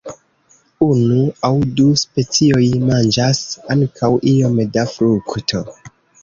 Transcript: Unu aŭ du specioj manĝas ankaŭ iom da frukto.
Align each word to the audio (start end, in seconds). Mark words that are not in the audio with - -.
Unu 0.85 1.19
aŭ 1.49 1.51
du 1.79 1.85
specioj 2.03 2.63
manĝas 2.87 3.43
ankaŭ 3.75 4.11
iom 4.33 4.59
da 4.79 4.87
frukto. 4.97 5.63